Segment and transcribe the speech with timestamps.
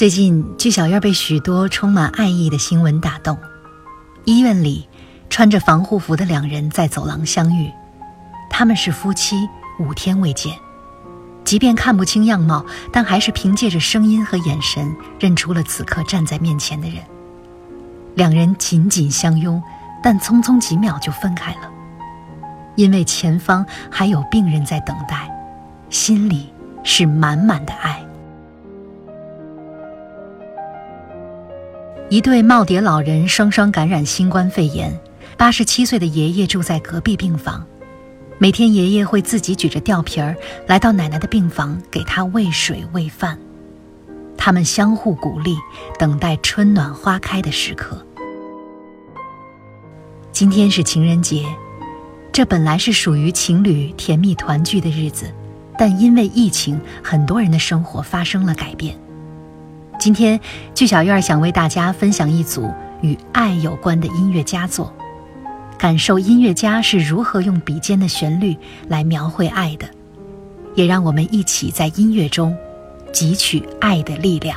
[0.00, 3.36] 最近，剧小院被许多充满爱意的新闻打动。
[4.24, 4.88] 医院里，
[5.28, 7.70] 穿着防护服的两人在走廊相遇，
[8.48, 9.36] 他们是夫妻，
[9.78, 10.56] 五天未见。
[11.44, 17.02] 即便看不清样貌，但还是凭借着声音和眼神认出了此刻站在面前的人。
[18.14, 19.62] 两人紧紧相拥，
[20.02, 21.70] 但匆匆几秒就分开了，
[22.74, 25.30] 因为前方还有病人在等待，
[25.90, 26.50] 心里
[26.82, 28.02] 是满满的爱。
[32.10, 34.92] 一对耄耋老人双双感染新冠肺炎，
[35.36, 37.64] 八十七岁的爷爷住在隔壁病房，
[38.36, 40.34] 每天爷爷会自己举着吊瓶儿
[40.66, 43.38] 来到奶奶的病房给她喂水喂饭，
[44.36, 45.56] 他们相互鼓励，
[46.00, 48.04] 等待春暖花开的时刻。
[50.32, 51.46] 今天是情人节，
[52.32, 55.32] 这本来是属于情侣甜蜜团聚的日子，
[55.78, 58.98] 但因为疫情，很多人的生活发生了改变。
[60.00, 60.40] 今天，
[60.74, 64.90] 剧小院想为大家分享一组与爱有关的音乐佳作，
[65.76, 68.56] 感受音乐家是如何用笔尖的旋律
[68.88, 69.86] 来描绘爱的，
[70.74, 72.56] 也让我们一起在音乐中
[73.12, 74.56] 汲取爱的力量。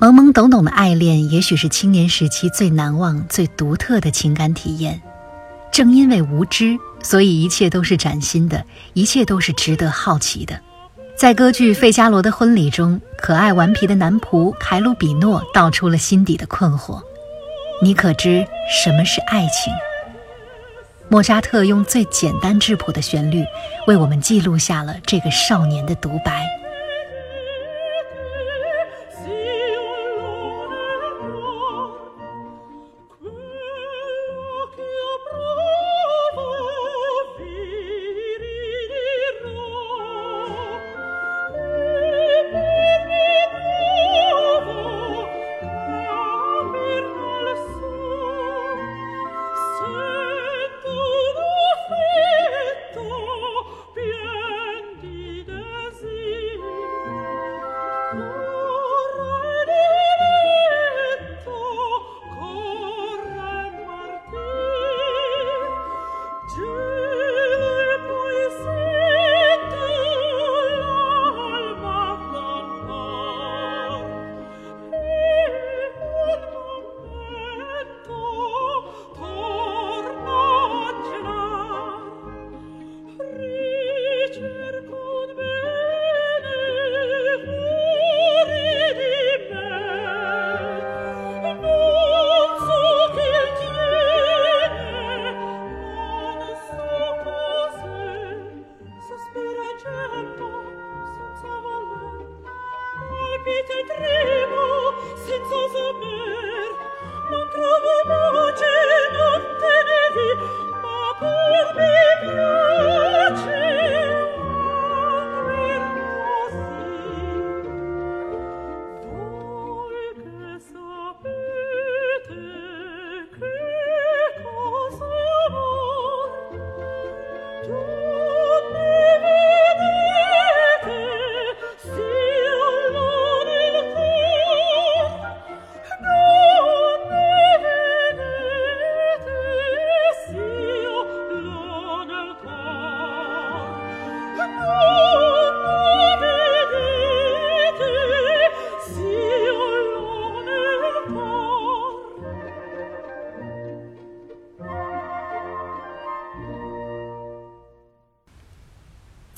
[0.00, 4.98] 懵懵懂懂的爱恋，也许是青年时期最难忘、最独特的情感体验。
[5.70, 10.58] 正因为无知，所以一切都是崭新的，一切都是值得好奇的。
[11.18, 17.02] 在歌剧《费加罗的婚礼》中，可爱顽皮的男仆凯鲁比诺道出了心底的困惑
[17.84, 18.46] ：“你可知
[18.82, 19.70] 什么是爱情？”
[21.10, 23.44] 莫扎特用最简单质朴的旋律，
[23.86, 26.46] 为我们记录下了这个少年的独白。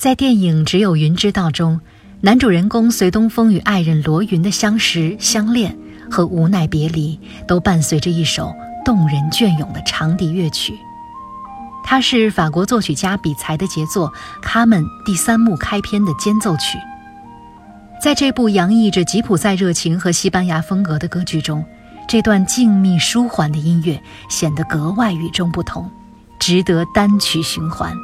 [0.02, 1.80] 在电影《只有云知道》中，
[2.22, 5.78] 男主人公隋东风与爱人罗云的相识、相恋
[6.10, 8.52] 和无奈别离，都伴随着一首
[8.84, 10.74] 动人隽永的长笛乐曲。
[11.84, 14.08] 它是法国作曲家比才的杰作
[14.42, 16.76] 《卡门》第三幕开篇的间奏曲。
[18.02, 21.64] 在这部洋溢着吉普赛热情和西班牙风格的歌剧中，
[22.08, 25.88] 这段静谧舒缓的音乐显得格外与众不同，
[26.40, 27.94] 值得单曲循环。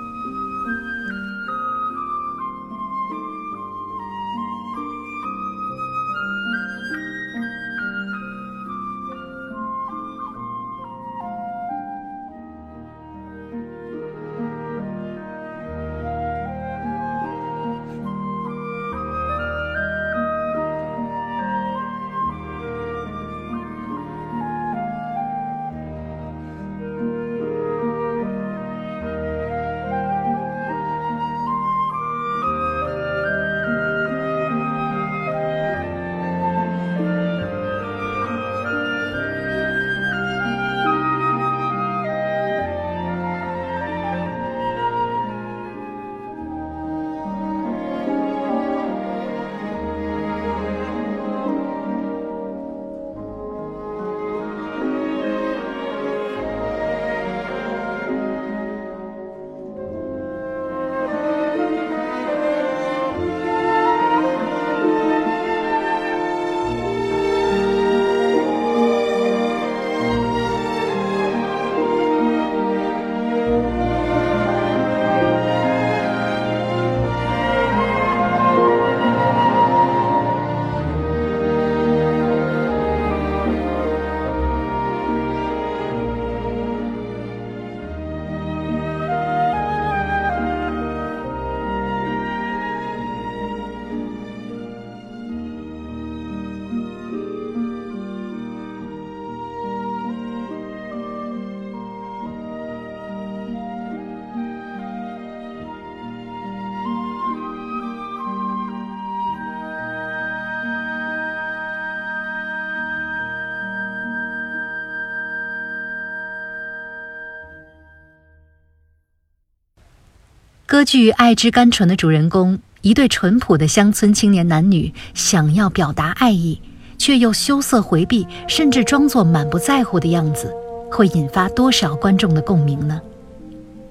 [120.69, 126.61] 歌剧《爱之甘醇》的主人公，一对淳朴的乡村青年男女，想要表达爱意，
[126.99, 130.53] 却又羞涩回避，甚至装作满不在乎的样子，
[130.93, 133.01] 会引发多少观众的共鸣呢？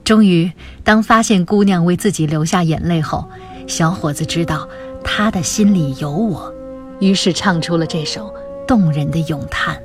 [0.03, 0.51] 终于，
[0.83, 3.27] 当发现姑娘为自己流下眼泪后，
[3.65, 4.69] 小伙子知道
[5.03, 6.53] 他的心里有我，
[6.99, 8.31] 于是唱出了这首
[8.67, 9.75] 动人的咏叹。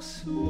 [0.00, 0.49] azul.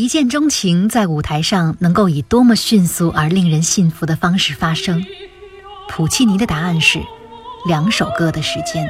[0.00, 5.04] 一见钟情在舞台上能够以多么迅速而令人信服的方式发生？
[5.90, 6.98] 普契尼的答案是
[7.66, 8.88] 两首歌的时间。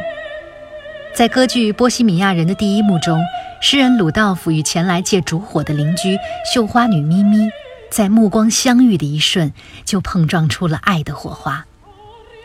[1.12, 3.20] 在歌剧《波西米亚人》的第一幕中，
[3.60, 6.16] 诗人鲁道夫与前来借烛火的邻居
[6.54, 7.50] 绣花女咪咪，
[7.90, 9.52] 在目光相遇的一瞬，
[9.84, 11.66] 就碰撞出了爱的火花。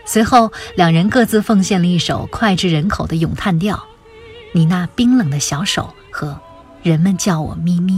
[0.07, 3.75] 随后，两人各自奉献了一首脍炙人口的咏叹调，
[4.53, 6.29] 《你那冰冷的小手》和
[6.81, 7.93] 《人们叫我咪咪》。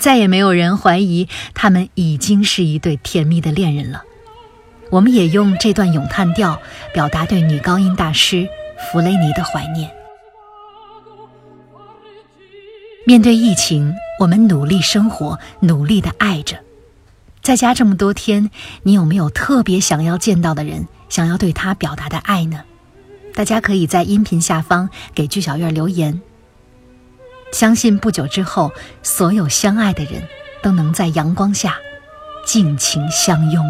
[0.00, 4.02] 再也没有人怀疑他们已经是一对甜蜜的恋人了。
[4.90, 6.60] 我们也用这段咏叹调
[6.92, 8.48] 表达对女高音大师
[8.90, 9.88] 弗雷尼的怀念。
[13.06, 16.58] 面对疫情，我们努力生活，努力的爱着。
[17.42, 18.50] 在家这么多天，
[18.82, 22.62] 你有没有特别想要见到的人，想要对他表达的爱呢？
[23.34, 26.20] 大家可以在音频下方给剧小院留言。
[27.52, 30.22] 相信不久之后，所有相爱的人
[30.62, 31.76] 都能在阳光下
[32.46, 33.64] 尽情相拥。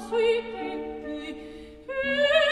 [0.00, 1.36] sui tempi
[1.86, 2.47] e